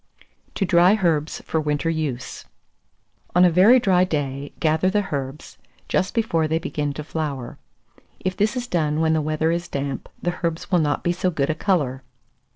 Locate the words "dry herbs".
0.65-1.41